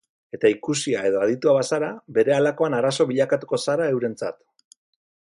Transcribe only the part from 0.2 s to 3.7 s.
Eta ikusia edo aditua bazara, berehalakoan arazo bilakatuko